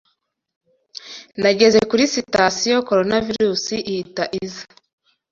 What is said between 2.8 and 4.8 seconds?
Coronavirusi ihita iza